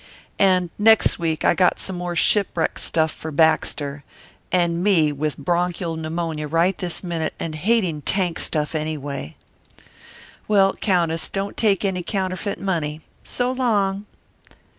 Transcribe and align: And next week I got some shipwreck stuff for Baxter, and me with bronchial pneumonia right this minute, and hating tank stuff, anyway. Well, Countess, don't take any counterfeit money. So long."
And 0.39 0.71
next 0.79 1.19
week 1.19 1.45
I 1.45 1.53
got 1.53 1.79
some 1.79 2.01
shipwreck 2.15 2.79
stuff 2.79 3.11
for 3.11 3.29
Baxter, 3.29 4.03
and 4.51 4.83
me 4.83 5.11
with 5.11 5.37
bronchial 5.37 5.95
pneumonia 5.95 6.47
right 6.47 6.75
this 6.75 7.03
minute, 7.03 7.35
and 7.39 7.53
hating 7.53 8.01
tank 8.01 8.39
stuff, 8.39 8.73
anyway. 8.73 9.35
Well, 10.47 10.73
Countess, 10.73 11.29
don't 11.29 11.55
take 11.55 11.85
any 11.85 12.01
counterfeit 12.01 12.59
money. 12.59 13.01
So 13.23 13.51
long." 13.51 14.07